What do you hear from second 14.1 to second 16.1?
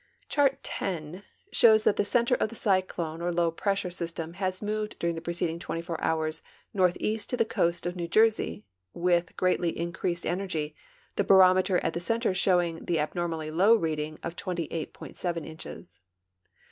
of 28.7 inches.